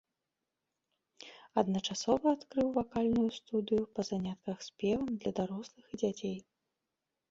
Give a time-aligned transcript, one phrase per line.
[1.63, 6.37] Адначасова адкрыў вакальную студыю па занятках спевам для дарослых і дзяцей.